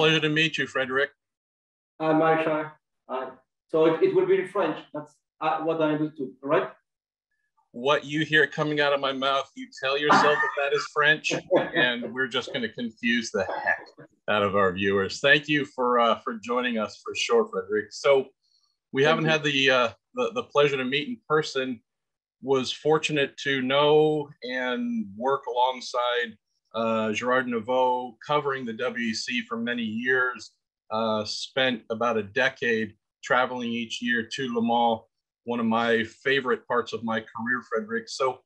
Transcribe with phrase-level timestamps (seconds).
[0.00, 1.10] pleasure to meet you, Frederick.
[2.00, 2.72] Hi, Marsha.
[3.10, 3.28] Hi.
[3.68, 4.78] So it, it will be in French.
[4.94, 6.70] That's uh, what I understood, right?
[7.72, 11.32] What you hear coming out of my mouth, you tell yourself that that is French,
[11.74, 13.86] and we're just going to confuse the heck
[14.28, 15.20] out of our viewers.
[15.20, 17.92] Thank you for uh, for joining us for sure, Frederick.
[17.92, 18.28] So
[18.92, 19.30] we Thank haven't you.
[19.30, 21.80] had the, uh, the the pleasure to meet in person.
[22.42, 26.38] Was fortunate to know and work alongside
[26.74, 30.52] uh, Gerard Neveu, covering the WEC for many years.
[30.90, 35.00] Uh, spent about a decade traveling each year to Le Mans,
[35.44, 38.08] one of my favorite parts of my career, Frederick.
[38.08, 38.40] So,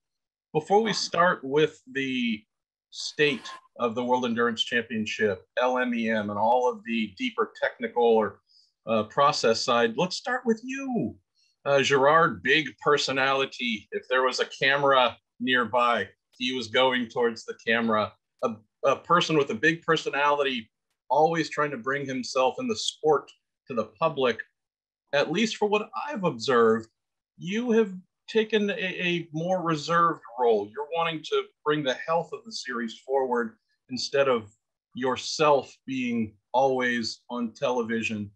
[0.52, 2.42] before we start with the
[2.90, 8.40] state of the World Endurance Championship, LMEM, and all of the deeper technical or
[8.86, 11.16] uh, process side, let's start with you.
[11.64, 13.88] Uh, Gerard, big personality.
[13.90, 18.12] If there was a camera nearby, he was going towards the camera.
[18.42, 20.70] A, a person with a big personality,
[21.08, 23.30] always trying to bring himself and the sport
[23.68, 24.40] to the public
[25.14, 26.88] at least for what I've observed,
[27.38, 27.92] you have
[28.28, 30.68] taken a, a, more reserved role.
[30.68, 33.54] You're wanting to bring the health of the series forward
[33.90, 34.50] instead of
[34.94, 38.30] yourself being always on television.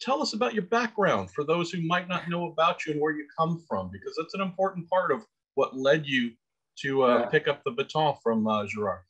[0.00, 3.12] Tell us about your background for those who might not know about you and where
[3.12, 6.32] you come from, because that's an important part of what led you
[6.82, 7.26] to uh, yeah.
[7.26, 9.02] pick up the baton from uh, Gerard.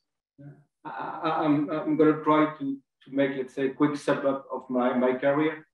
[0.85, 4.23] I, am I'm, I'm going to try to, to make, let's say, a quick step
[4.25, 5.65] up of my, my career.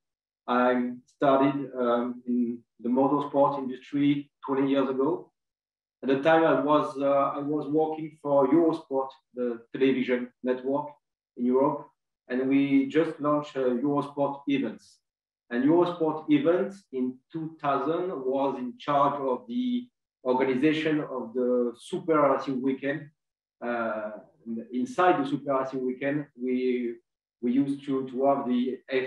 [0.47, 5.31] I started um, in the motorsport industry 20 years ago.
[6.03, 10.87] At the time, I was uh, I was working for Eurosport, the television network
[11.37, 11.87] in Europe,
[12.27, 14.99] and we just launched uh, Eurosport Events.
[15.49, 19.87] And Eurosport Events in 2000 was in charge of the
[20.23, 23.09] organization of the Super Racing Weekend.
[23.63, 24.11] Uh,
[24.71, 26.95] inside the Super Racing Weekend, we
[27.41, 29.03] we used to, to have the FIA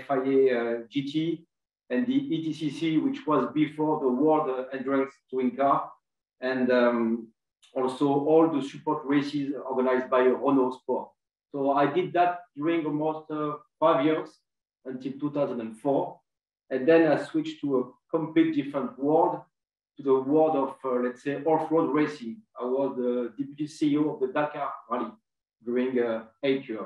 [0.53, 1.43] uh, GT
[1.89, 5.91] and the ETCC, which was before the World Endurance Touring Car,
[6.41, 7.27] and um,
[7.73, 11.09] also all the support races organized by Renault Sport.
[11.51, 14.29] So I did that during almost uh, five years
[14.85, 16.19] until 2004.
[16.69, 19.41] And then I switched to a complete different world,
[19.97, 22.37] to the world of, uh, let's say, off-road racing.
[22.59, 25.11] I was the deputy CEO of the Dakar Rally
[25.65, 26.85] during uh, eight years.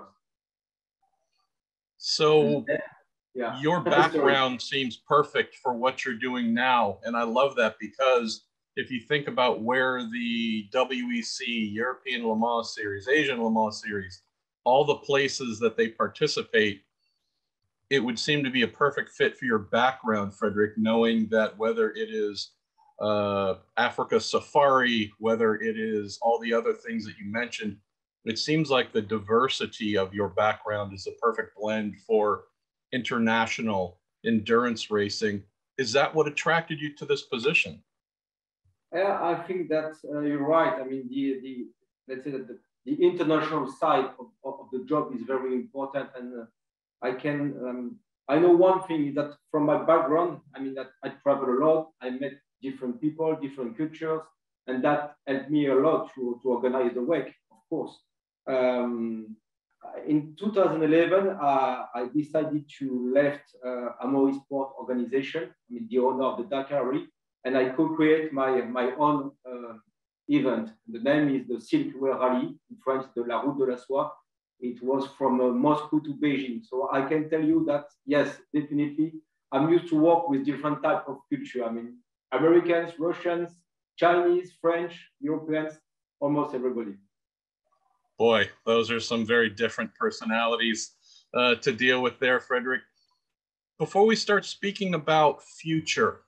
[1.98, 2.66] So
[3.36, 3.60] yeah.
[3.60, 7.00] your background seems perfect for what you're doing now.
[7.04, 8.46] And I love that because
[8.76, 11.40] if you think about where the WEC,
[11.74, 14.24] European Le Mans Series, Asian Le Mans Series,
[14.64, 16.82] all the places that they participate,
[17.90, 21.92] it would seem to be a perfect fit for your background, Frederick, knowing that whether
[21.92, 22.52] it is
[23.02, 27.78] uh, Africa Safari, whether it is all the other things that you mentioned,
[28.26, 32.44] it seems like the diversity of your background is a perfect blend for
[32.94, 35.42] international endurance racing.
[35.80, 37.82] Is that what attracted you to this position?
[38.94, 40.80] Yeah, I think that uh, you're right.
[40.80, 41.68] I mean, the, the
[42.08, 46.42] let's say that the, the international side of, of, the job is very important, and
[46.42, 46.46] uh,
[47.02, 47.96] I can um,
[48.28, 51.58] I know one thing is that from my background, I mean that I travel a
[51.66, 51.92] lot.
[52.02, 54.22] I met different people, different cultures,
[54.68, 57.98] and that helped me a lot to, to organize the WEC, of course.
[58.48, 59.36] Um,
[60.08, 66.26] in 2011, uh, I decided to left uh, Amaury Sport organization, I mean the owner
[66.26, 67.08] of the Dakar Rally,
[67.46, 69.74] and I co-create my, my own uh,
[70.28, 70.70] event.
[70.88, 74.12] The name is the Silk Way Rally, in French, the La Route de la Soie.
[74.60, 76.64] It was from uh, Moscow to Beijing.
[76.64, 79.14] So I can tell you that, yes, definitely,
[79.52, 81.66] I'm used to work with different type of culture.
[81.66, 81.98] I mean,
[82.32, 83.50] Americans, Russians,
[83.98, 85.74] Chinese, French, Europeans,
[86.20, 86.94] almost everybody
[88.22, 90.92] boy, those are some very different personalities
[91.34, 92.82] uh, to deal with there, Frederick.
[93.80, 96.20] Before we start speaking about future,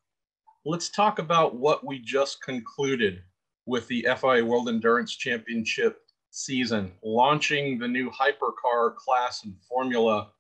[0.66, 3.22] let's talk about what we just concluded
[3.68, 6.00] with the FIA World Endurance Championship
[6.32, 10.32] season, launching the new hypercar class and formula.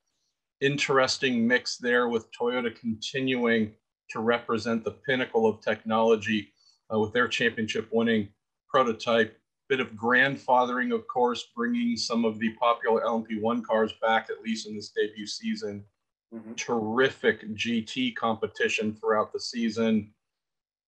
[0.60, 3.74] Interesting mix there with Toyota continuing
[4.13, 6.54] to represent the pinnacle of technology
[6.94, 8.30] uh, with their championship winning
[8.69, 9.38] prototype
[9.69, 14.68] bit of grandfathering, of course, bringing some of the popular LMP1 cars back, at least
[14.68, 15.83] in this debut season.
[16.33, 16.54] Mm-hmm.
[16.54, 20.13] Terrific GT competition throughout the season.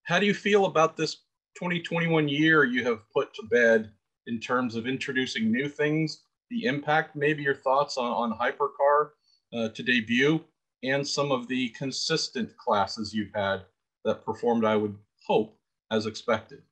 [0.04, 1.16] How do you feel about this
[1.56, 3.90] 2021 year you have put to bed
[4.26, 9.10] in terms of introducing new things, the impact, maybe your thoughts on, on Hypercar
[9.54, 10.44] uh, to debut,
[10.82, 13.62] and some of the consistent classes you've had
[14.04, 14.96] that performed, I would
[15.26, 15.58] hope,
[15.90, 16.62] as expected?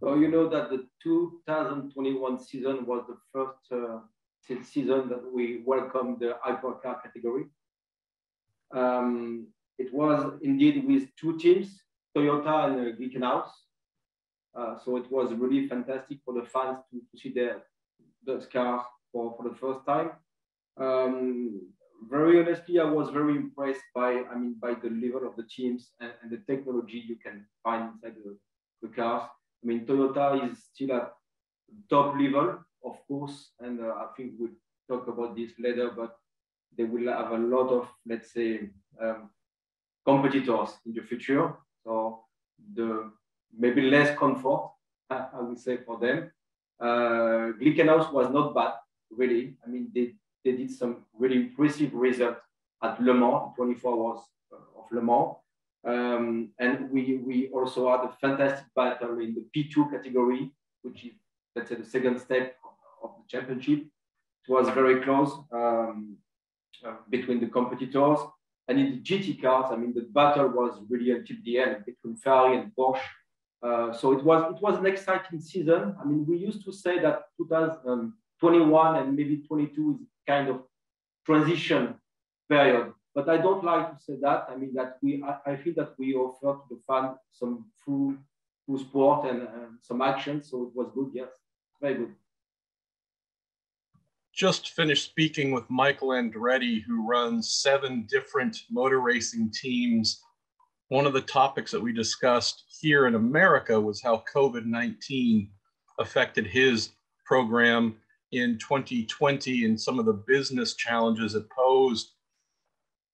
[0.00, 3.98] So you know that the 2021 season was the first uh,
[4.64, 7.44] season that we welcomed the hypercar category.
[8.72, 9.48] Um,
[9.78, 11.80] it was indeed with two teams,
[12.16, 13.48] Toyota and uh, Glickenhaus.
[14.54, 17.62] Uh, so it was really fantastic for the fans to, to see their,
[18.26, 18.82] those cars
[19.12, 20.10] for, for the first time.
[20.76, 21.60] Um,
[22.10, 25.90] very honestly, I was very impressed by, I mean, by the level of the teams
[26.00, 28.36] and, and the technology you can find inside the,
[28.82, 29.22] the cars.
[29.62, 31.12] I mean, Toyota is still at
[31.90, 34.50] top level, of course, and uh, I think we'll
[34.88, 36.16] talk about this later, but
[36.76, 38.70] they will have a lot of, let's say,
[39.02, 39.30] um,
[40.04, 41.54] competitors in the future.
[41.84, 42.24] So
[42.74, 43.10] the
[43.56, 44.70] maybe less comfort,
[45.10, 46.30] I would say, for them.
[46.80, 48.74] Uh, Glickenhaus was not bad,
[49.10, 49.56] really.
[49.64, 52.40] I mean, they, they did some really impressive results
[52.82, 54.20] at Le Mans, 24 hours
[54.52, 55.36] of Le Mans.
[55.84, 60.52] Um, and we, we also had a fantastic battle in the P2 category,
[60.82, 61.12] which is,
[61.54, 62.56] let's say, the second step
[63.02, 63.80] of, the championship.
[63.80, 66.16] It was very close um,
[66.84, 68.18] uh, between the competitors.
[68.66, 72.16] And in the GT cars, I mean, the battle was really until the end between
[72.16, 73.00] Ferrari and Porsche.
[73.62, 75.96] Uh, so it was it was an exciting season.
[76.00, 77.22] I mean, we used to say that
[78.40, 80.62] 2021 and maybe 22 is kind of
[81.26, 81.94] transition
[82.48, 84.46] period, but I don't like to say that.
[84.50, 88.14] I mean that we I, feel that we offer to the fan some full
[88.66, 90.42] full sport and uh, some action.
[90.42, 91.10] So it was good.
[91.12, 91.28] Yes,
[91.80, 92.14] very good.
[94.32, 100.22] Just finished speaking with Michael Andretti, who runs seven different motor racing teams
[100.88, 105.50] one of the topics that we discussed here in America was how COVID 19
[105.98, 106.90] affected his
[107.26, 107.96] program
[108.32, 112.12] in 2020 and some of the business challenges it posed.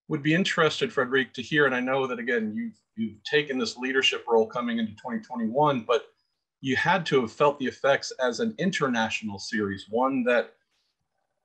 [0.08, 3.76] Would be interested, Frederic, to hear, and I know that again, you've, you've taken this
[3.76, 6.06] leadership role coming into 2021, but
[6.60, 10.54] you had to have felt the effects as an international series, one that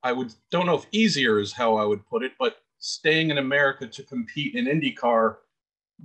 [0.04, 3.38] I would don't know if easier is how I would put it, but staying in
[3.38, 5.38] America to compete in IndyCar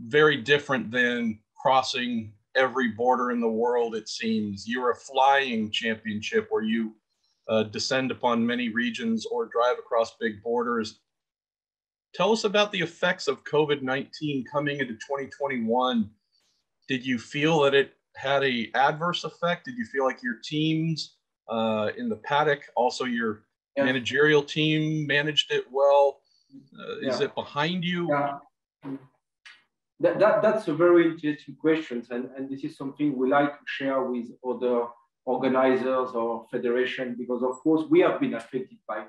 [0.07, 4.67] very different than crossing every border in the world, it seems.
[4.67, 6.95] You're a flying championship where you
[7.49, 11.01] uh, descend upon many regions or drive across big borders.
[12.15, 16.09] Tell us about the effects of COVID 19 coming into 2021.
[16.89, 19.65] Did you feel that it had a adverse effect?
[19.65, 21.17] Did you feel like your teams
[21.49, 23.43] uh, in the paddock, also your
[23.77, 23.85] yeah.
[23.85, 26.21] managerial team, managed it well?
[26.79, 27.11] Uh, yeah.
[27.11, 28.09] Is it behind you?
[28.09, 28.39] Yeah.
[30.01, 33.65] That, that, that's a very interesting question, and, and this is something we like to
[33.65, 34.87] share with other
[35.25, 39.05] organizers or federation because, of course, we have been affected by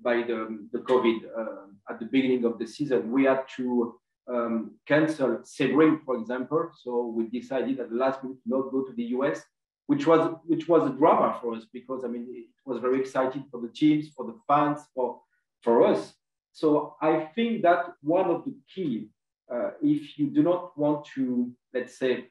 [0.00, 3.12] by the, the COVID uh, at the beginning of the season.
[3.12, 3.94] We had to
[4.26, 6.70] um, cancel Sebring, for example.
[6.82, 9.42] So we decided at the last minute not go to the US,
[9.86, 13.44] which was which was a drama for us because I mean it was very exciting
[13.50, 15.20] for the teams, for the fans, for
[15.62, 16.14] for us.
[16.52, 19.08] So I think that one of the key
[19.52, 22.28] uh, if you do not want to, let's say,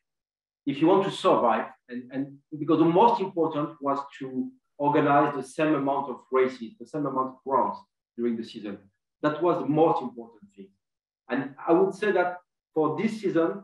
[0.66, 5.44] if you want to survive, and, and because the most important was to organize the
[5.44, 7.78] same amount of races, the same amount of rounds
[8.18, 8.78] during the season.
[9.22, 10.70] That was the most important thing.
[11.30, 12.38] And I would say that
[12.74, 13.64] for this season,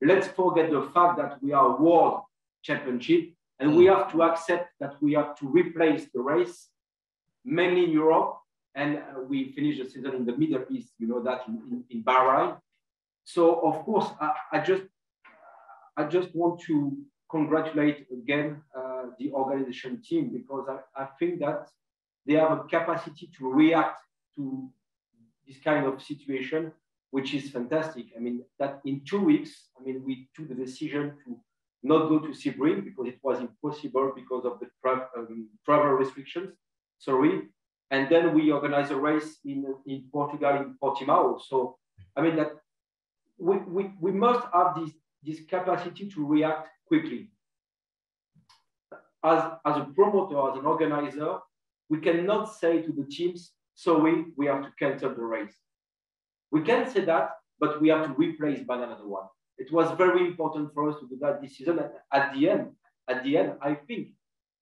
[0.00, 2.22] let's forget the fact that we are world
[2.62, 3.30] championship
[3.60, 6.68] and we have to accept that we have to replace the race
[7.44, 8.38] mainly in Europe.
[8.74, 11.84] And uh, we finish the season in the Middle East, you know that in, in,
[11.90, 12.56] in Bahrain.
[13.24, 14.82] So of course, I, I just
[15.96, 16.96] I just want to
[17.36, 21.62] congratulate again uh, the organization team because I, I think that
[22.26, 24.00] they have a capacity to react
[24.36, 24.70] to
[25.46, 26.72] this kind of situation,
[27.10, 28.06] which is fantastic.
[28.16, 31.36] I mean, that in two weeks, I mean, we took the decision to
[31.82, 36.50] not go to Sebring because it was impossible because of the tra um, travel restrictions.
[36.98, 37.34] Sorry.
[37.90, 41.40] And then we organized a race in, in Portugal in Portimao.
[41.48, 41.76] So,
[42.16, 42.52] I mean, that
[43.38, 44.90] we, we, we must have this,
[45.26, 47.30] this capacity to react quickly.
[49.24, 51.38] As, as a promoter, as an organizer,
[51.88, 55.54] we cannot say to the teams, sorry, we have to cancel the race.
[56.50, 59.24] We can say that, but we have to replace by another one.
[59.58, 61.80] It was very important for us to do that this season.
[62.12, 62.72] At the end,
[63.08, 64.08] at the end, I think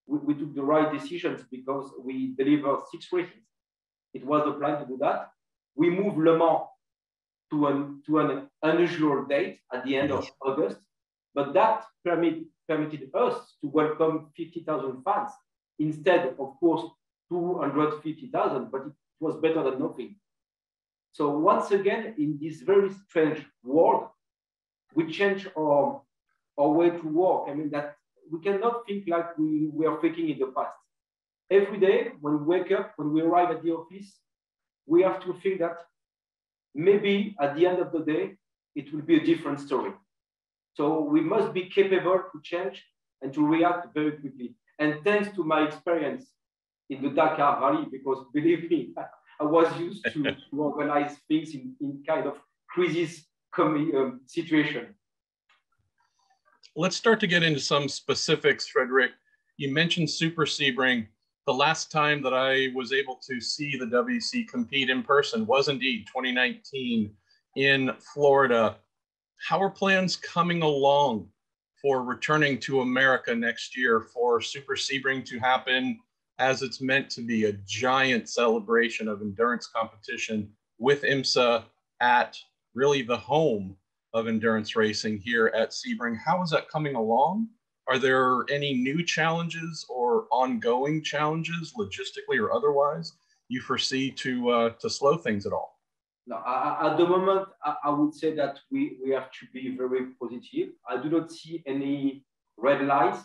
[0.07, 3.43] we, we took the right decisions because we delivered six races.
[4.15, 5.31] It was the plan to do that.
[5.75, 6.63] We moved Le Mans
[7.51, 10.79] to an, to an unusual date at the end of August,
[11.35, 15.31] but that permit, permitted us to welcome 50,000 fans
[15.79, 16.85] instead, of course,
[17.31, 20.17] 250,000, but it was better than nothing.
[21.13, 24.09] So once again, in this very strange world,
[24.95, 26.01] we change our,
[26.59, 27.49] our way to work.
[27.49, 27.97] I mean, that
[28.31, 30.77] we cannot think like we were thinking in the past.
[31.53, 34.09] every day when we wake up, when we arrive at the office,
[34.87, 35.77] we have to think that
[36.75, 38.37] maybe at the end of the day,
[38.75, 39.93] it will be a different story.
[40.75, 42.83] So we must be capable to change
[43.21, 44.55] and to react very quickly.
[44.79, 46.27] And thanks to my experience
[46.91, 48.95] in the Dakar Rally, because believe me,
[49.41, 52.39] I was used to, to organize things in, in kind of
[52.69, 53.25] crisis
[53.59, 54.95] um, situation.
[56.75, 59.13] Let's start to get into some specifics, Frederick.
[59.59, 61.07] You mentioned Super Sebring.
[61.47, 65.69] The last time that I was able to see the WC compete in person was
[65.69, 67.13] indeed 2019
[67.57, 68.77] in Florida.
[69.49, 71.29] How are plans coming along
[71.81, 75.99] for returning to America next year for Super Sebring to happen
[76.39, 81.65] as it's meant to be a giant celebration of endurance competition with IMSA
[82.01, 82.39] at
[82.75, 83.77] really the home
[84.15, 86.17] of endurance racing here at Sebring.
[86.25, 87.49] How is that coming along?
[87.89, 93.15] Are there any new challenges or ongoing challenges, logistically or otherwise,
[93.49, 95.72] you foresee to uh, to slow things at all?
[96.27, 97.49] No, at the moment,
[97.85, 100.69] I would say that we, we have to be very positive.
[100.89, 102.25] I do not see any
[102.57, 103.19] red lights.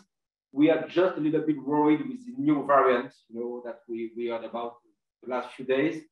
[0.50, 4.10] We are just a little bit worried with the new variant, you know, that we,
[4.16, 4.76] we heard about
[5.22, 6.02] the last few days.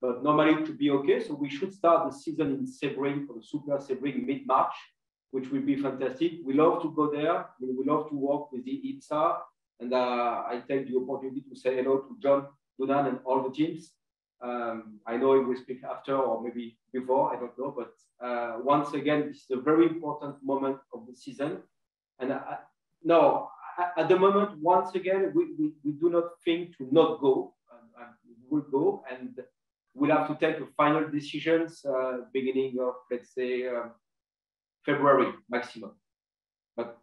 [0.00, 3.42] But normally to be okay, so we should start the season in Sebring for the
[3.42, 4.74] Super Sebring mid-March,
[5.32, 6.32] which will be fantastic.
[6.44, 7.46] We love to go there.
[7.60, 9.38] We, we love to work with the IMSA.
[9.80, 12.46] And uh, I take the opportunity to say hello to John
[12.80, 13.92] Doonan and all the teams.
[14.40, 17.74] Um, I know we will speak after or maybe before, I don't know.
[17.76, 17.92] But
[18.24, 21.58] uh, once again, this is a very important moment of the season.
[22.20, 22.40] And uh,
[23.02, 23.50] no,
[23.96, 27.54] at the moment, once again, we, we, we do not think to not go.
[27.72, 29.40] Um, we will go and
[29.94, 33.92] we'll have to take the final decisions uh, beginning of, let's say, um,
[34.84, 35.92] February maximum.
[36.76, 36.98] But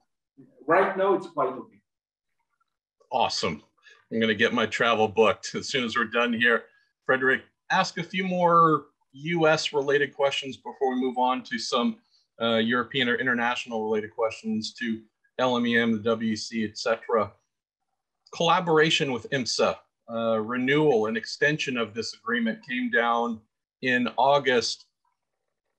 [0.66, 1.82] right now, it's quite okay.
[3.12, 3.62] Awesome.
[4.12, 6.64] I'm going to get my travel booked as soon as we're done here.
[7.06, 11.98] Frederic, ask a few more US related questions before we move on to some
[12.42, 15.02] uh, European or international related questions to
[15.40, 17.32] LMEM, the WC, etc.
[18.34, 19.76] Collaboration with IMSA,
[20.12, 23.40] uh, renewal and extension of this agreement came down
[23.82, 24.86] in August.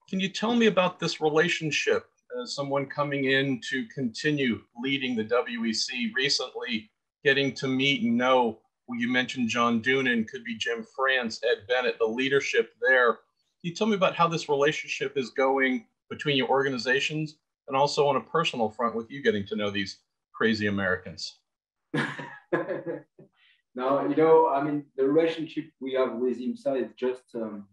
[0.09, 2.07] Can you tell me about this relationship
[2.43, 6.91] as someone coming in to continue leading the WEC recently,
[7.25, 8.59] getting to meet and know
[8.95, 13.15] you mentioned John Doonan, could be Jim France, Ed Bennett, the leadership there.
[13.15, 13.21] Can
[13.63, 17.37] you tell me about how this relationship is going between your organizations
[17.69, 19.99] and also on a personal front with you getting to know these
[20.33, 21.39] crazy Americans?
[21.95, 27.67] now, you know, I mean, the relationship we have with IMSA is just um,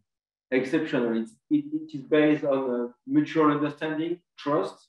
[0.51, 1.21] exceptional.
[1.21, 4.87] It's, it, it is based on mutual understanding, trust,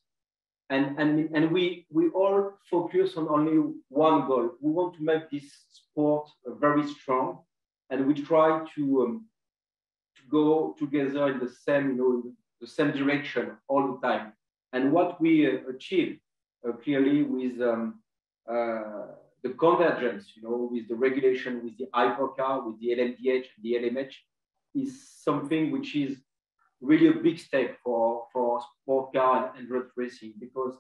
[0.74, 4.50] and, and, and we, we all focus on only one goal.
[4.60, 7.38] We want to make this sport very strong,
[7.90, 9.26] and we try to, um,
[10.16, 12.22] to go together in the same, you know,
[12.60, 14.32] the same direction all the time.
[14.72, 16.18] And what we uh, achieve
[16.66, 18.00] uh, clearly with um,
[18.50, 19.06] uh,
[19.44, 24.14] the convergence, you know, with the regulation, with the IPOCA, with the LMDH, the LMH,
[24.74, 26.16] is something which is
[26.84, 30.74] really a big step for, for sport car and road racing because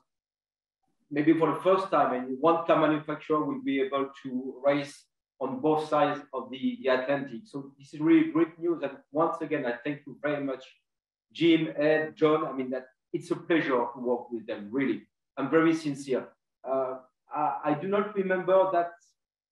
[1.10, 5.04] maybe for the first time, and one car manufacturer will be able to race
[5.40, 7.42] on both sides of the, the Atlantic.
[7.44, 8.82] So this is really great news.
[8.82, 10.64] And once again, I thank you very much,
[11.32, 12.46] Jim, Ed, John.
[12.46, 15.02] I mean, that it's a pleasure to work with them, really.
[15.36, 16.28] I'm very sincere.
[16.68, 16.98] Uh,
[17.34, 18.92] I, I do not remember that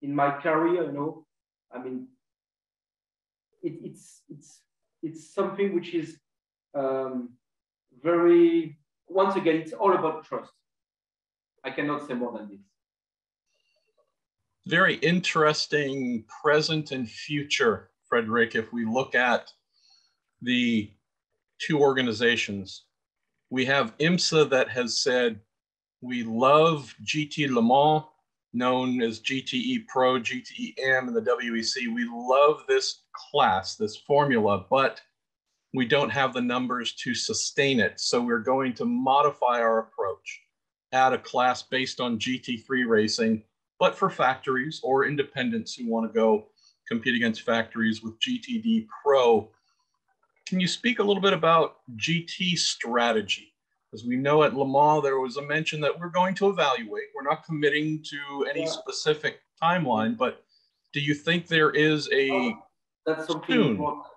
[0.02, 1.26] in my career, you know,
[1.72, 2.08] I mean,
[3.62, 4.60] it, it's, it's,
[5.02, 6.18] it's something which is
[6.74, 7.30] um,
[8.02, 10.52] very, once again, it's all about trust.
[11.64, 12.60] I cannot say more than this.
[14.66, 18.54] Very interesting present and future, Frederick.
[18.54, 19.50] If we look at
[20.40, 20.90] the
[21.60, 22.84] two organizations,
[23.50, 25.40] we have IMSA that has said,
[26.00, 28.04] we love GT Le Mans,
[28.52, 31.94] known as GTE Pro, GTE M, and the WEC.
[31.94, 35.00] We love this class, this formula, but
[35.74, 37.98] we don't have the numbers to sustain it.
[38.00, 40.42] So we're going to modify our approach,
[40.92, 43.42] add a class based on GT3 racing,
[43.78, 46.48] but for factories or independents who want to go
[46.88, 49.48] compete against factories with GTD Pro.
[50.46, 53.54] Can you speak a little bit about GT strategy?
[53.94, 57.04] As we know at Le Mans, there was a mention that we're going to evaluate.
[57.14, 58.70] We're not committing to any yeah.
[58.70, 60.44] specific timeline, but
[60.92, 62.58] do you think there is a oh,
[63.06, 64.11] that's something important uh,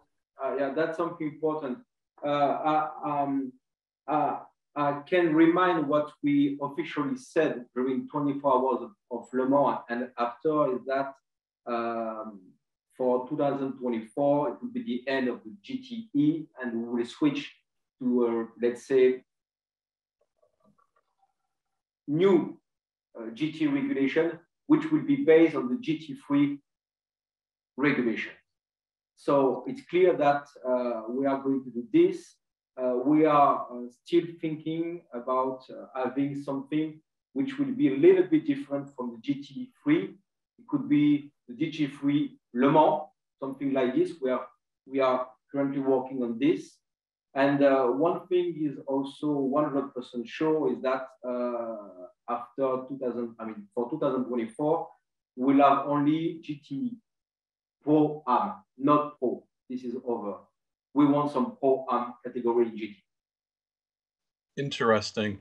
[0.57, 1.79] yeah, that's something important.
[2.23, 3.51] Uh, uh, um,
[4.77, 10.09] I can remind what we officially said during 24 hours of, of Le Mans and
[10.17, 11.13] after is that
[11.65, 12.41] um,
[12.97, 17.53] for 2024, it will be the end of the GTE, and we will switch
[17.99, 19.23] to, uh, let's say,
[22.07, 22.57] new
[23.17, 26.59] uh, GT regulation, which will be based on the GT3
[27.77, 28.31] regulation.
[29.15, 32.35] So it's clear that uh, we are going to do this.
[32.77, 35.63] Uh, we are uh, still thinking about
[35.95, 36.99] having something
[37.33, 40.09] which will be a little bit different from the GT3.
[40.57, 43.03] It could be the GT3 Le Mans,
[43.39, 44.39] something like this, where
[44.85, 46.77] we are currently working on this.
[47.33, 49.91] And uh, one thing is also 100%
[50.25, 51.75] sure is that uh,
[52.29, 54.87] after 2000, I mean, for 2024,
[55.35, 56.95] we'll have only GT
[57.85, 59.43] Pro Am, not Pro.
[59.69, 60.37] This is over.
[60.95, 62.95] We want some Pro Am category in GT.
[64.57, 65.37] Interesting.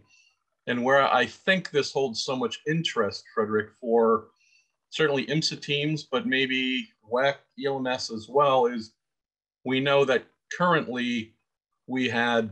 [0.67, 4.27] And where I think this holds so much interest, Frederick, for
[4.91, 8.93] certainly IMSA teams, but maybe WEC, ELMS as well, is
[9.65, 10.25] we know that
[10.57, 11.35] currently
[11.87, 12.51] we had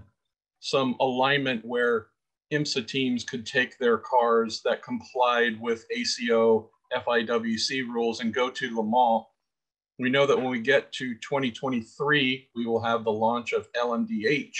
[0.61, 2.07] some alignment where
[2.53, 8.77] IMSA teams could take their cars that complied with ACO FIWC rules and go to
[8.77, 9.25] Le Mans.
[9.99, 14.57] We know that when we get to 2023, we will have the launch of LMDH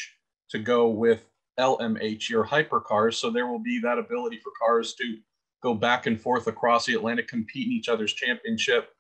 [0.51, 1.27] to go with
[1.59, 3.15] LMH, your hypercars.
[3.15, 5.19] So there will be that ability for cars to
[5.63, 8.91] go back and forth across the Atlantic, compete in each other's championship.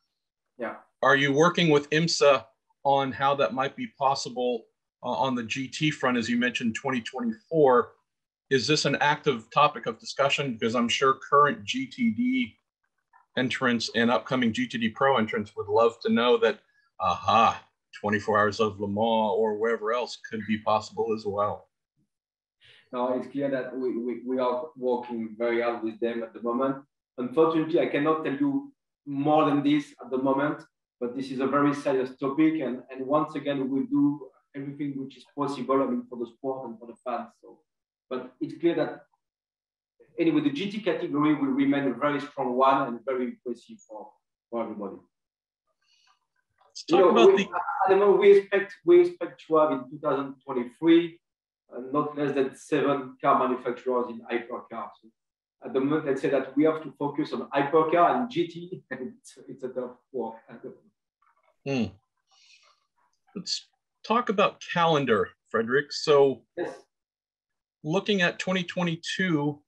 [0.59, 0.77] Yeah.
[1.03, 2.45] Are you working with IMSA
[2.85, 4.65] on how that might be possible
[5.03, 7.93] uh, on the GT front, as you mentioned, 2024.
[8.51, 10.53] Is this an active topic of discussion?
[10.53, 12.55] Because I'm sure current GTD
[13.37, 16.61] entrants and upcoming GTD Pro entrants would love to know that,
[17.01, 17.62] aha,
[18.01, 21.69] 24 hours of Le Mans or wherever else could be possible as well.
[22.93, 26.43] Now it's clear that we, we, we are working very hard with them at the
[26.43, 26.77] moment.
[27.19, 28.73] Unfortunately, I cannot tell you
[29.07, 30.62] more than this at the moment,
[31.01, 32.61] but this is a very serious topic.
[32.61, 36.26] And, and once again, we will do everything which is possible, I mean, for the
[36.26, 37.28] sport and for the fans.
[37.41, 37.61] So,
[38.11, 39.06] but it's clear that
[40.19, 44.09] anyway, the GT category will remain a very strong one and very impressive for,
[44.51, 44.97] for everybody.
[46.89, 47.51] Talk you know, about we, the...
[47.87, 51.19] I don't we expect, we expect to have in 2023
[51.75, 54.91] uh, not less than seven car manufacturers in hypercars.
[55.01, 55.09] So
[55.65, 59.13] at the moment, let's say that we have to focus on hypercar and GT, and
[59.19, 60.35] it's, it's a tough work.
[61.67, 61.85] Hmm.
[63.37, 63.69] Let's
[64.05, 65.93] talk about calendar, Frederic.
[65.93, 66.75] So, yes.
[67.85, 69.61] looking at 2022,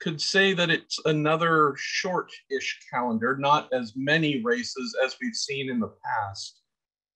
[0.00, 5.80] could say that it's another short-ish calendar, not as many races as we've seen in
[5.80, 6.60] the past.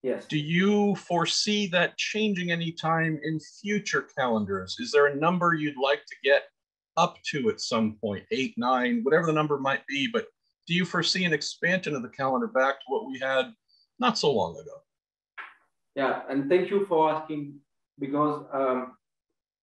[0.03, 0.25] Yes.
[0.27, 4.77] Do you foresee that changing anytime in future calendars?
[4.79, 6.45] Is there a number you'd like to get
[6.97, 10.09] up to at some point, eight, nine, whatever the number might be?
[10.11, 10.27] But
[10.67, 13.53] do you foresee an expansion of the calendar back to what we had
[13.99, 14.79] not so long ago?
[15.97, 17.57] Yeah, and thank you for asking
[17.99, 18.97] because um,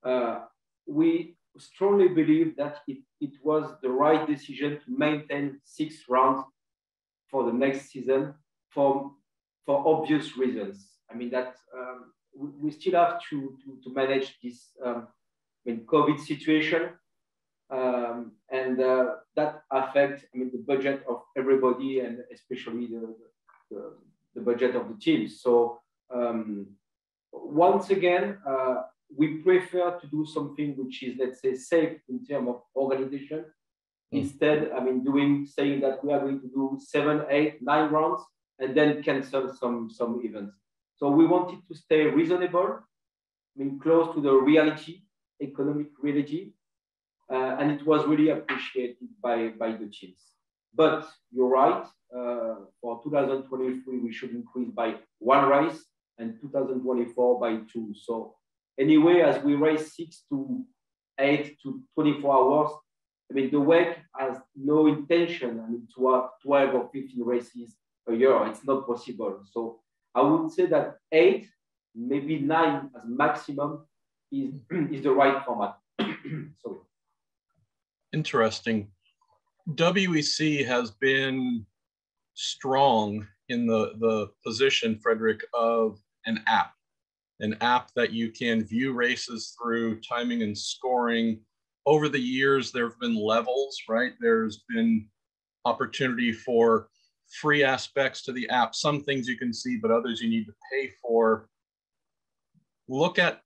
[0.04, 0.42] uh,
[0.86, 6.43] we strongly believe that it, it was the right decision to maintain six rounds
[7.30, 8.34] for the next season
[8.70, 9.12] for,
[9.65, 10.88] for obvious reasons.
[11.12, 15.08] I mean, that um, we, still have to, to, to manage this um,
[15.65, 16.89] I mean, COVID situation.
[17.70, 23.13] Um, and uh, that affects I mean, the budget of everybody and especially the,
[23.70, 23.93] the,
[24.36, 25.41] the budget of the teams.
[25.41, 25.82] So
[26.13, 26.67] um,
[27.34, 28.84] once again, uh,
[29.15, 33.46] we prefer to do something which is, let's say, safe in terms of organization.
[34.13, 34.22] Mm.
[34.22, 38.22] Instead, I mean, doing saying that we are going to do seven, eight, nine rounds
[38.60, 40.56] and then cancel some some events.
[40.96, 45.04] So we wanted to stay reasonable, I mean, close to the reality,
[45.41, 46.54] economic reality,
[47.32, 50.22] uh, and it was really appreciated by by the teams.
[50.74, 51.86] But you're right.
[52.15, 55.84] Uh, for 2023, we should increase by one race
[56.17, 57.93] and 2024 by two.
[57.93, 58.37] So
[58.80, 60.63] anyway, as we race six to
[61.20, 62.72] eight to 24 hours,
[63.30, 67.76] I mean, the WEC has no intention I mean, to have 12 or 15 races
[68.08, 68.46] a year.
[68.48, 69.42] It's not possible.
[69.52, 69.80] So
[70.16, 71.48] I would say that eight,
[71.94, 73.86] maybe nine as maximum
[74.32, 74.54] is,
[74.92, 75.78] is the right format.
[76.00, 76.80] Sorry.
[78.13, 78.88] Interesting.
[79.70, 81.66] WEC has been
[82.34, 86.72] strong in the, the position, Frederick, of an app,
[87.39, 91.39] an app that you can view races through timing and scoring.
[91.86, 94.13] Over the years, there have been levels, right?
[94.19, 95.08] There's been
[95.65, 96.89] opportunity for
[97.41, 98.76] free aspects to the app.
[98.76, 101.47] Some things you can see, but others you need to pay for.
[102.89, 103.41] Look at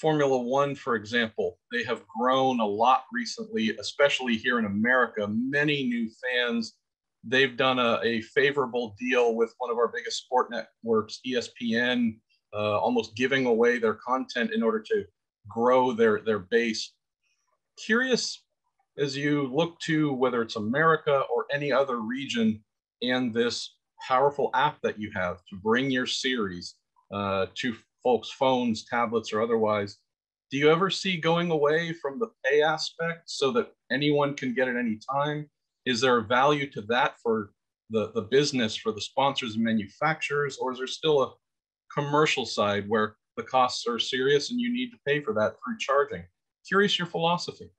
[0.00, 1.58] Formula One, for example.
[1.70, 5.26] They have grown a lot recently, especially here in America.
[5.28, 6.74] Many new fans
[7.24, 12.16] they've done a, a favorable deal with one of our biggest sport networks, ESPN,
[12.54, 15.04] uh, almost giving away their content in order to
[15.48, 16.92] grow their, their base.
[17.76, 18.42] Curious
[18.98, 22.62] as you look to whether it's America or any other region
[23.02, 23.74] and this
[24.06, 26.74] powerful app that you have to bring your series
[27.12, 29.98] uh, to folks' phones, tablets, or otherwise.
[30.50, 34.68] Do you ever see going away from the pay aspect so that anyone can get
[34.68, 35.48] it any time?
[35.86, 37.52] Is there a value to that for
[37.90, 41.32] the, the business, for the sponsors and manufacturers, or is there still a
[41.96, 45.78] commercial side where the costs are serious and you need to pay for that through
[45.78, 46.24] charging?
[46.66, 47.70] Curious your philosophy.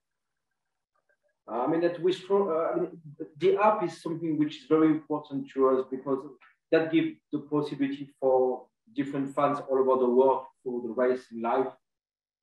[1.47, 2.97] I mean, that we strong, uh, I mean,
[3.37, 6.19] the app is something which is very important to us because
[6.71, 11.71] that gives the possibility for different fans all over the world for the race live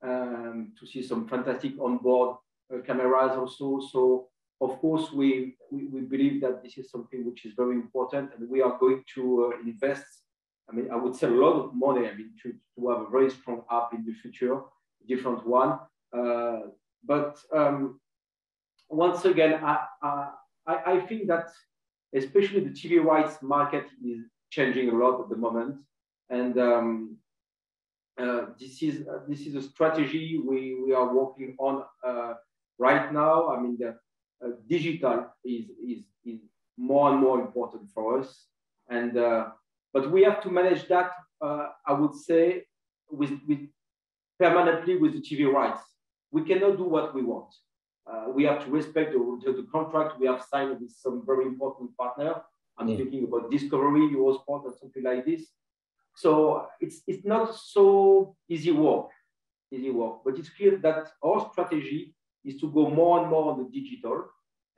[0.02, 2.36] um, to see some fantastic onboard
[2.72, 3.80] uh, cameras also.
[3.90, 4.28] So
[4.60, 8.48] of course, we, we, we, believe that this is something which is very important and
[8.48, 10.04] we are going to uh, invest,
[10.70, 13.10] I mean, I would say a lot of money, I mean, to, to have a
[13.10, 14.60] very strong app in the future,
[15.08, 15.78] different one.
[16.16, 16.60] Uh,
[17.04, 18.00] but um,
[18.88, 20.28] once again, I, I,
[20.66, 21.48] I think that
[22.14, 25.76] especially the TV rights market is changing a lot at the moment.
[26.28, 27.16] And um,
[28.20, 32.34] uh, this is uh, this is a strategy we, we are working on uh,
[32.78, 33.48] right now.
[33.48, 33.96] I mean, the
[34.44, 36.40] uh, digital is, is, is
[36.76, 38.46] more and more important for us.
[38.88, 39.48] And uh,
[39.92, 41.10] but we have to manage that.
[41.42, 42.64] Uh, I would say
[43.10, 43.60] with, with
[44.40, 45.82] permanently with the TV rights.
[46.32, 47.52] We cannot do what we want.
[48.36, 51.96] we have to respect the, the, the, contract we have signed with some very important
[51.96, 52.32] partner.
[52.78, 52.96] I'm mm.
[52.96, 55.42] thinking about Discovery, Eurosport, or something like this.
[56.16, 59.08] So it's, it's not so easy work,
[59.70, 63.58] easy work, but it's clear that our strategy is to go more and more on
[63.62, 64.24] the digital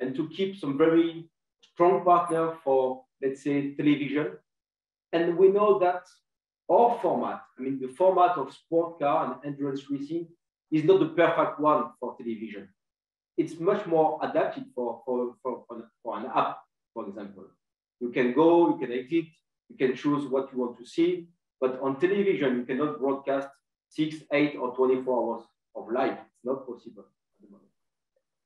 [0.00, 1.28] and to keep some very
[1.72, 4.32] strong partner for, let's say, television.
[5.12, 6.04] And we know that
[6.70, 10.28] our format, I mean, the format of sport car and endurance racing
[10.70, 12.68] is not the perfect one for television.
[13.36, 15.64] It's much more adapted for, for, for,
[16.02, 16.58] for an app,
[16.94, 17.46] for example.
[18.00, 19.26] You can go, you can exit,
[19.68, 21.28] you can choose what you want to see.
[21.60, 23.48] But on television, you cannot broadcast
[23.88, 25.44] six, eight, or 24 hours
[25.76, 26.12] of live.
[26.12, 27.70] It's not possible at the moment.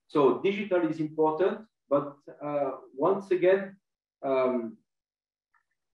[0.09, 3.76] So digital is important, but uh, once again,
[4.24, 4.76] um,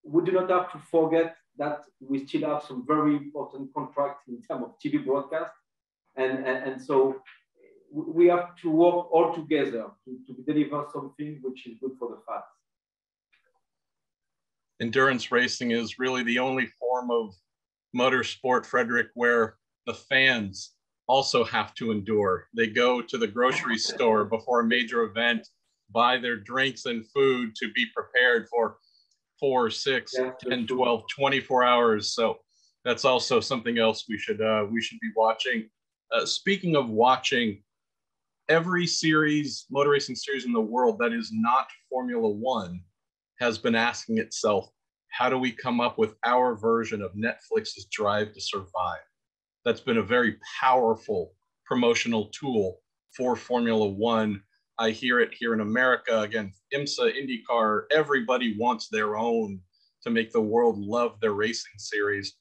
[0.04, 4.42] we do not have to forget that we still have some very important contracts in
[4.42, 5.52] terms of TV broadcast.
[6.16, 7.22] And, and, and so
[7.92, 12.20] we have to work all together to, to deliver something which is good for the
[12.26, 12.44] fans
[14.82, 17.34] endurance racing is really the only form of
[17.96, 20.72] motorsport, Frederick, where the fans
[21.06, 22.48] also have to endure.
[22.54, 25.48] They go to the grocery store before a major event,
[25.90, 28.78] buy their drinks and food to be prepared for
[29.42, 32.14] four, six, yeah, 10, 12, 24 hours.
[32.14, 32.38] So
[32.84, 35.68] that's also something else we should uh, we should be watching.
[36.12, 37.60] Uh, speaking of watching,
[38.48, 42.80] every series, motor racing series in the world that is not Formula One
[43.40, 44.68] has been asking itself,
[45.10, 49.00] how do we come up with our version of Netflix's Drive to Survive?
[49.64, 51.34] That's been a very powerful
[51.66, 52.78] promotional tool
[53.16, 54.42] for Formula One.
[54.82, 56.20] I hear it here in America.
[56.20, 59.60] Again, IMSA, IndyCar, everybody wants their own
[60.02, 62.34] to make the world love their racing series.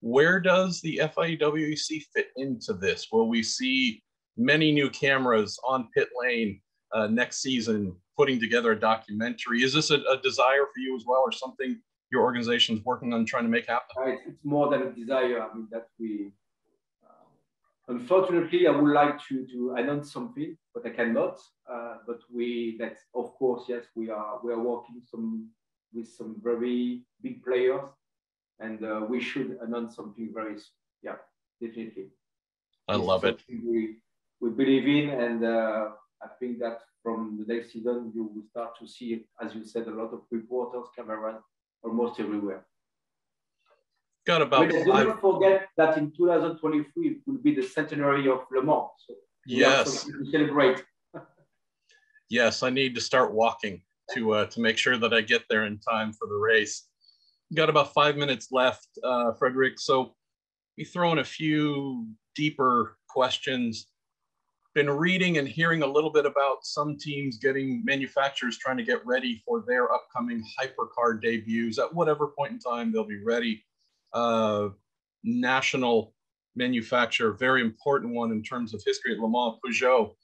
[0.00, 3.08] Where does the FIWC fit into this?
[3.12, 4.02] Will we see
[4.36, 6.60] many new cameras on pit lane
[6.94, 7.94] uh, next season?
[8.16, 9.62] putting together a documentary.
[9.62, 13.12] Is this a, a desire for you as well, or something your organization is working
[13.12, 14.18] on trying to make happen?
[14.26, 15.42] It's more than a desire.
[15.42, 16.32] I mean, that we,
[17.88, 21.40] unfortunately, I would like to, to announce something, but I cannot.
[21.70, 25.48] Uh, but we, that of course, yes, we are we are working some
[25.94, 27.82] with some very big players,
[28.60, 30.56] and uh, we should announce something very,
[31.02, 31.16] yeah,
[31.60, 32.06] definitely.
[32.88, 33.42] I love it.
[33.48, 33.98] We
[34.40, 35.90] we believe in, and uh,
[36.22, 39.88] I think that from the next season, you will start to see, as you said,
[39.88, 41.42] a lot of reporters, cameras
[41.82, 42.64] almost everywhere.
[44.26, 44.68] Got about.
[44.68, 48.88] But do not forget that in 2023 it will be the centenary of Le Mans.
[49.06, 49.14] So
[49.46, 50.08] yes.
[50.30, 50.84] Celebrate.
[52.30, 53.82] yes, I need to start walking
[54.14, 56.88] to uh, to make sure that I get there in time for the race.
[57.54, 59.78] Got about five minutes left, uh, Frederick.
[59.78, 60.14] So
[60.78, 63.88] we throw in a few deeper questions
[64.74, 69.04] been reading and hearing a little bit about some teams getting manufacturers trying to get
[69.04, 73.62] ready for their upcoming hypercar debuts at whatever point in time they'll be ready.
[74.12, 74.68] Uh,
[75.24, 76.14] national
[76.56, 80.14] manufacturer, very important one in terms of history at Le Mans, Peugeot.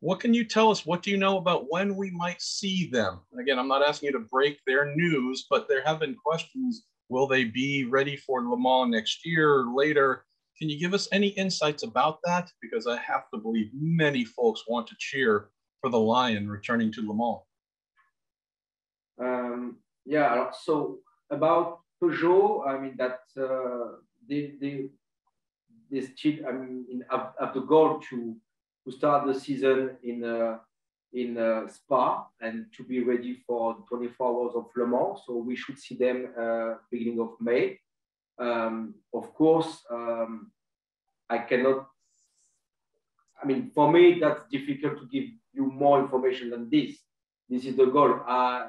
[0.00, 0.86] what can you tell us?
[0.86, 3.20] What do you know about when we might see them?
[3.40, 6.84] again, I'm not asking you to break their news, but there have been questions.
[7.08, 10.24] Will they be ready for Le Mans next year or later?
[10.58, 12.50] Can you give us any insights about that?
[12.60, 15.50] Because I have to believe many folks want to cheer
[15.80, 17.40] for the Lion returning to Le Mans.
[19.20, 20.98] Um, yeah, so
[21.30, 23.96] about Peugeot, I mean, that uh,
[24.28, 24.86] they, they,
[25.90, 28.36] they still, I mean, in, have, have the goal to
[28.88, 30.58] to start the season in uh,
[31.12, 35.20] in uh, Spa and to be ready for 24 hours of Le Mans.
[35.26, 37.78] So we should see them uh, beginning of May.
[38.38, 40.50] Um, of course, um,
[41.28, 41.86] I cannot.
[43.42, 46.96] I mean, for me, that's difficult to give you more information than this.
[47.48, 48.20] This is the goal.
[48.26, 48.66] Uh,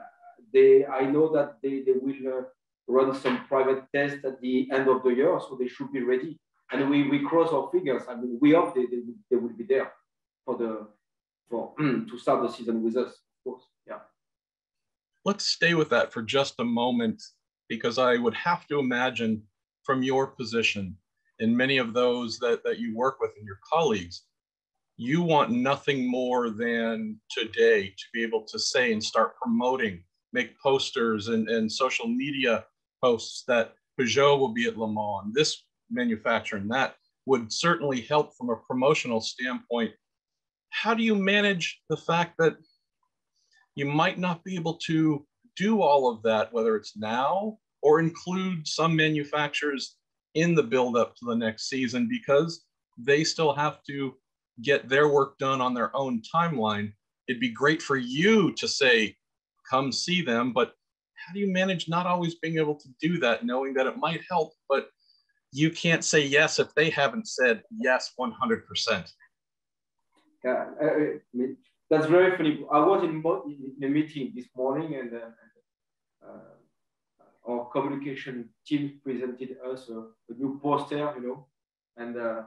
[0.54, 2.42] they, I know that they, they will uh,
[2.90, 6.38] run some private tests at the end of the year, so they should be ready.
[6.72, 8.04] And we, we cross our fingers.
[8.10, 9.94] I mean, we hope they, they, they will be there
[10.46, 10.88] for the
[11.50, 13.64] for to start the season with us, of course.
[13.88, 14.00] Yeah.
[15.26, 17.22] Let's stay with that for just a moment,
[17.68, 19.44] because I would have to imagine
[19.84, 20.98] from your position
[21.40, 24.24] and many of those that, that you work with and your colleagues,
[24.98, 30.60] you want nothing more than today to be able to say and start promoting, make
[30.60, 32.66] posters and, and social media
[33.02, 38.36] posts that Peugeot will be at Le Mans, this manufacturer and that would certainly help
[38.36, 39.92] from a promotional standpoint
[40.70, 42.58] how do you manage the fact that
[43.76, 48.68] you might not be able to do all of that, whether it's now or include
[48.68, 49.96] some manufacturers
[50.36, 52.66] in the build up to the next season because
[52.98, 54.14] they still have to
[54.62, 56.92] get their work done on their own timeline.
[57.28, 59.16] It'd be great for you to say,
[59.70, 60.74] come see them, but
[61.26, 64.22] how do you manage not always being able to do that, knowing that it might
[64.30, 64.90] help, but
[65.52, 69.12] you can't say yes if they haven't said yes 100%?
[70.44, 71.46] Yeah, uh, uh
[71.90, 72.66] that's very funny.
[72.72, 73.24] I was in,
[73.78, 80.34] in a meeting this morning and uh, uh, our communication team presented us a, a,
[80.38, 81.48] new poster, you know,
[81.98, 82.44] and uh,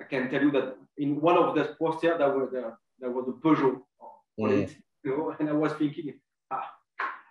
[0.00, 3.28] I can tell you that in one of the posters there was a, there was
[3.28, 3.80] a Peugeot
[4.40, 6.14] on it, you know, and I was thinking,
[6.50, 6.66] ah,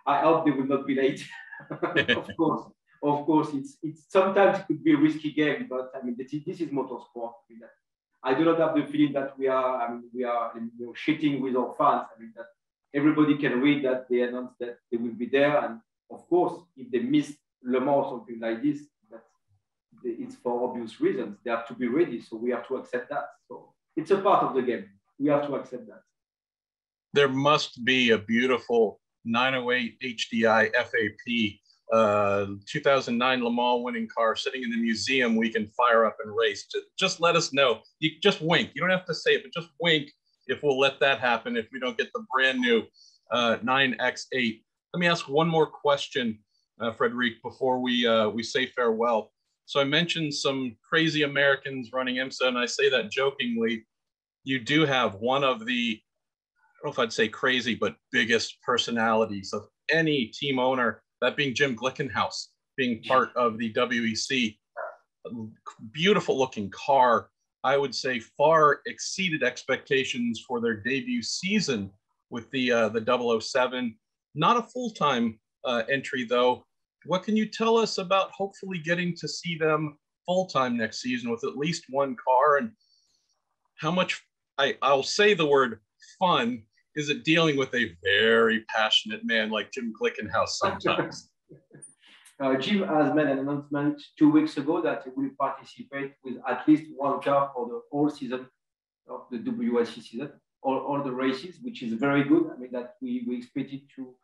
[0.06, 1.24] I hope they will not be late.
[1.70, 2.64] of course,
[3.02, 6.32] of course, it's it's sometimes it could be a risky game, but I mean this
[6.32, 7.32] is, this is motorsport.
[7.32, 7.60] I mean,
[8.22, 10.92] I do not have the feeling that we are, I mean, we are you know,
[10.92, 12.06] shitting with our fans.
[12.14, 12.46] I mean, that
[12.94, 15.64] everybody can read that they announced that they will be there.
[15.64, 17.34] And of course, if they miss
[17.64, 19.22] Le Mans or something like this, that
[20.04, 21.38] it's for obvious reasons.
[21.44, 22.20] They have to be ready.
[22.20, 23.26] So we have to accept that.
[23.48, 24.90] So it's a part of the game.
[25.18, 26.02] We have to accept that.
[27.12, 31.60] There must be a beautiful 908 HDI FAP
[31.92, 36.34] uh, 2009 Le Mans winning car sitting in the museum we can fire up and
[36.36, 36.68] race.
[36.98, 37.80] Just let us know.
[37.98, 38.70] You just wink.
[38.74, 40.10] You don't have to say it, but just wink
[40.46, 42.82] if we'll let that happen if we don't get the brand new
[43.32, 44.62] uh, 9X8.
[44.92, 46.38] Let me ask one more question,
[46.80, 49.32] uh, Frederic, before we, uh, we say farewell.
[49.66, 53.86] So I mentioned some crazy Americans running IMSA, and I say that jokingly.
[54.42, 56.00] You do have one of the,
[56.82, 61.54] don't know if I'd say crazy, but biggest personalities of any team owner that being
[61.54, 64.56] Jim Glickenhaus, being part of the WEC.
[65.92, 67.28] Beautiful looking car.
[67.62, 71.90] I would say far exceeded expectations for their debut season
[72.30, 73.94] with the uh, the 007.
[74.34, 76.64] Not a full time uh, entry though.
[77.04, 81.30] What can you tell us about hopefully getting to see them full time next season
[81.30, 82.70] with at least one car and
[83.76, 84.22] how much
[84.56, 85.80] I, I'll say the word
[86.18, 86.62] fun
[87.00, 91.30] is it dealing with a very passionate man like Jim Glickenhaus sometimes?
[92.42, 96.68] uh, Jim has made an announcement two weeks ago that he will participate with at
[96.68, 98.46] least one car for the whole season
[99.08, 100.30] of the WRC season,
[100.62, 102.44] all, all the races, which is very good.
[102.52, 104.14] I mean, that we, we expected to,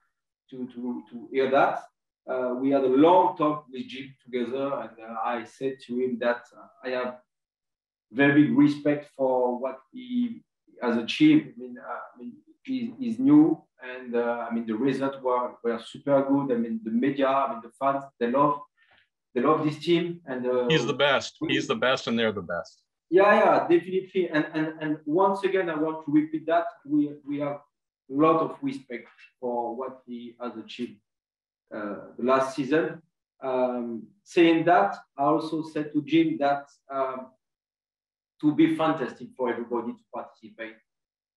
[0.50, 1.82] to, to, to hear that.
[2.30, 6.18] Uh, we had a long talk with Jim together, and uh, I said to him
[6.20, 7.14] that uh, I have
[8.12, 10.42] very big respect for what he
[10.82, 11.48] has achieved.
[11.48, 12.32] I mean, uh, I mean
[12.68, 13.62] is, is new.
[13.82, 16.52] And uh, I mean, the results were, were super good.
[16.52, 18.60] I mean, the media, I mean, the fans, they love,
[19.34, 20.20] they love this team.
[20.26, 21.36] And uh, he's the best.
[21.48, 22.82] He's the best, and they're the best.
[23.10, 24.28] Yeah, yeah, definitely.
[24.30, 27.60] And and and once again, I want to repeat that we we have
[28.10, 29.08] a lot of respect
[29.40, 30.98] for what he has achieved
[31.74, 33.02] uh, the last season.
[33.42, 37.26] Um, saying that, I also said to Jim that um,
[38.40, 40.76] to be fantastic for everybody to participate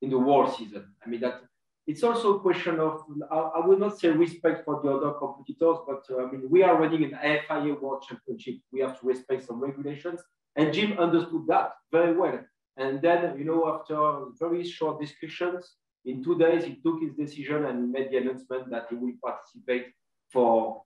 [0.02, 0.86] in the war season.
[1.06, 1.42] I mean, that
[1.88, 6.04] it's also a question of, I, will not say respect for the other competitors, but
[6.12, 8.58] uh, I mean, we are running an AFIA World Championship.
[8.72, 10.22] We have to respect some regulations.
[10.56, 12.40] And Jim understood that very well.
[12.78, 17.66] And then, you know, after very short discussions, in two days, he took his decision
[17.66, 19.88] and made the announcement that he will participate
[20.32, 20.84] for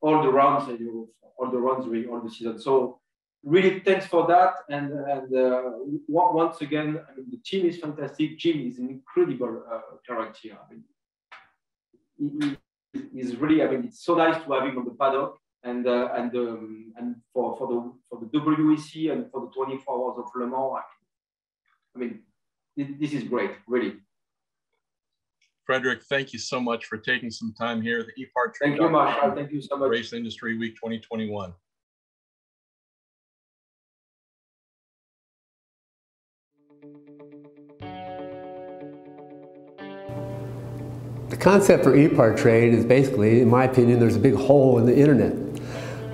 [0.00, 2.58] all the rounds, you know, all the rounds during all the season.
[2.58, 3.00] So
[3.44, 4.54] really thanks for that.
[4.68, 5.70] And, and uh,
[6.08, 8.38] once again, I mean, the team is fantastic.
[8.38, 10.50] Jim is an incredible uh, character.
[10.52, 10.84] I mean,
[12.92, 15.38] he, he's really, I mean, it's so nice to have him on the paddock.
[15.62, 19.94] And, uh, and, um, and for, for, the, for the WEC and for the 24
[19.94, 20.82] hours of Le Mans,
[21.94, 22.20] I mean,
[22.78, 23.96] I mean this is great, really.
[25.64, 28.88] Frederick, thank you so much for taking some time here at the ePart Thank you,
[28.88, 29.34] Marshall.
[29.36, 29.90] Thank you so much.
[29.90, 31.52] Race Industry Week 2021.
[41.40, 44.94] Concept for ePart trade is basically, in my opinion, there's a big hole in the
[44.94, 45.34] internet.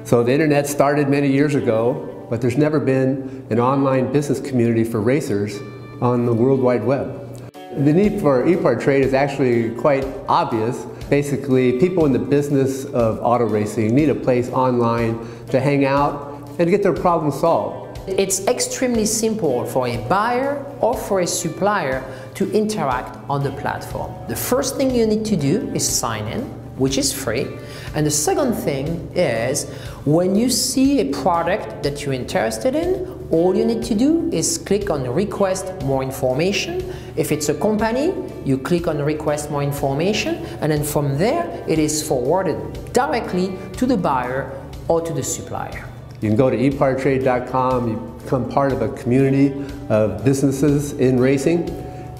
[0.04, 4.84] So the internet started many years ago, but there's never been an online business community
[4.84, 5.58] for racers
[6.00, 7.22] on the World Wide Web.
[7.52, 10.84] The need for ePart trade is actually quite obvious.
[11.10, 16.48] Basically, people in the business of auto racing need a place online to hang out
[16.58, 17.85] and get their problems solved.
[18.06, 24.14] It's extremely simple for a buyer or for a supplier to interact on the platform.
[24.28, 26.42] The first thing you need to do is sign in,
[26.78, 27.48] which is free.
[27.96, 29.68] And the second thing is
[30.04, 34.56] when you see a product that you're interested in, all you need to do is
[34.56, 36.94] click on request more information.
[37.16, 38.14] If it's a company,
[38.44, 43.86] you click on request more information and then from there it is forwarded directly to
[43.86, 44.52] the buyer
[44.86, 45.85] or to the supplier.
[46.20, 49.52] You can go to epartrade.com, you become part of a community
[49.88, 51.68] of businesses in racing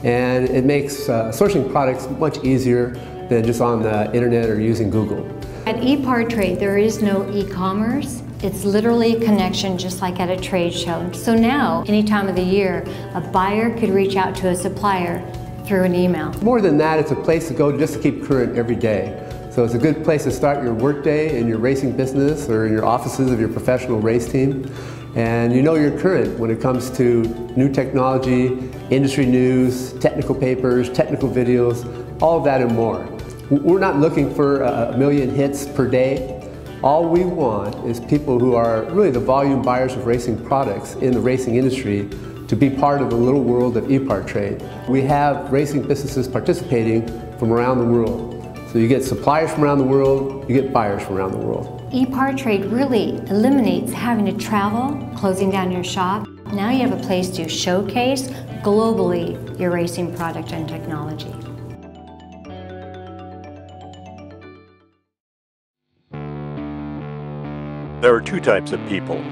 [0.05, 2.91] and it makes uh, sourcing products much easier
[3.29, 5.27] than just on the internet or using Google.
[5.67, 10.75] At ePartrade there is no e-commerce it's literally a connection just like at a trade
[10.75, 11.11] show.
[11.13, 15.25] So now, any time of the year, a buyer could reach out to a supplier
[15.65, 16.33] through an email.
[16.43, 19.26] More than that, it's a place to go just to keep current every day.
[19.57, 22.75] So it's a good place to start your workday in your racing business or in
[22.75, 24.71] your offices of your professional race team.
[25.14, 27.23] And you know you're current when it comes to
[27.57, 31.87] new technology, industry news, technical papers, technical videos,
[32.21, 33.09] all that and more.
[33.49, 36.47] We're not looking for a million hits per day.
[36.83, 41.12] All we want is people who are really the volume buyers of racing products in
[41.12, 42.11] the racing industry
[42.49, 44.62] to be part of the little world of ePart trade.
[44.87, 47.07] We have racing businesses participating
[47.38, 48.36] from around the world.
[48.77, 51.91] So you get suppliers from around the world, you get buyers from around the world.
[51.93, 56.29] ePart trade really eliminates having to travel, closing down your shop.
[56.53, 58.29] Now you have a place to showcase
[58.62, 61.33] globally your racing product and technology.
[68.03, 69.25] There are two types of people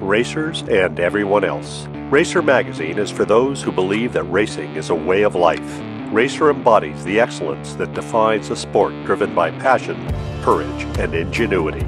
[0.00, 1.86] racers and everyone else.
[2.10, 5.97] Racer Magazine is for those who believe that racing is a way of life.
[6.12, 9.96] Racer embodies the excellence that defines a sport driven by passion,
[10.42, 11.86] courage, and ingenuity.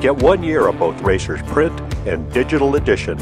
[0.00, 3.16] Get one year of both Racer's print and digital edition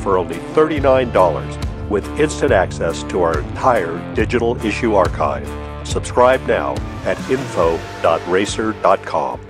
[0.00, 5.48] for only $39 with instant access to our entire digital issue archive.
[5.86, 6.74] Subscribe now
[7.04, 9.49] at info.racer.com.